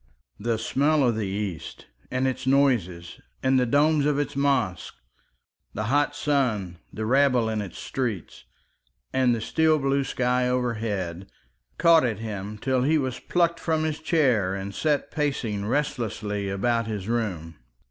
The 0.39 0.57
smell 0.57 1.07
of 1.07 1.15
the 1.15 1.27
East 1.27 1.85
and 2.09 2.27
its 2.27 2.47
noises 2.47 3.21
and 3.43 3.59
the 3.59 3.67
domes 3.67 4.07
of 4.07 4.17
its 4.17 4.35
mosques, 4.35 4.97
the 5.75 5.83
hot 5.93 6.15
sun, 6.15 6.79
the 6.91 7.05
rabble 7.05 7.47
in 7.49 7.61
its 7.61 7.77
streets, 7.77 8.45
and 9.13 9.35
the 9.35 9.39
steel 9.41 9.77
blue 9.77 10.03
sky 10.03 10.49
overhead, 10.49 11.27
caught 11.77 12.03
at 12.03 12.17
him 12.17 12.57
till 12.57 12.81
he 12.81 12.97
was 12.97 13.19
plucked 13.19 13.59
from 13.59 13.83
his 13.83 13.99
chair 13.99 14.55
and 14.55 14.73
set 14.73 15.11
pacing 15.11 15.67
restlessly 15.67 16.49
about 16.49 16.87
his 16.87 17.07
room. 17.07 17.57